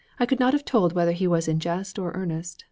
I 0.19 0.25
could 0.25 0.39
not 0.39 0.53
have 0.53 0.65
told 0.65 0.93
whether 0.93 1.11
he 1.11 1.27
was 1.27 1.47
in 1.47 1.59
jest 1.59 1.99
or 1.99 2.11
earnest. 2.15 2.59